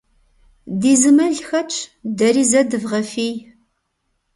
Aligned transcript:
Ди 0.81 0.93
зы 1.01 1.11
мэл 1.17 1.35
хэтщ, 1.47 1.75
дэри 2.17 2.43
зэ 2.51 2.61
дывгъэфий. 2.69 3.33